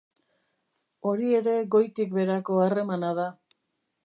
Hori 1.11 1.29
ere 1.41 1.53
goitik 1.77 2.17
beherako 2.19 2.59
harremana 2.65 3.13
da. 3.23 3.29